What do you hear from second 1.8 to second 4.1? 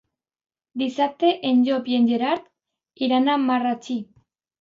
i en Gerard iran a Marratxí.